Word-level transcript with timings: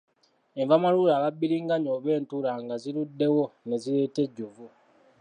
Enva 0.59 0.75
malule 0.83 1.11
aba 1.13 1.29
bbiriŋŋanya 1.33 1.89
oba 1.97 2.09
entula 2.17 2.51
nga 2.63 2.75
ziruddewo 2.83 3.43
ne 3.67 3.75
zireeta 3.83 4.19
ejjovu. 4.25 4.67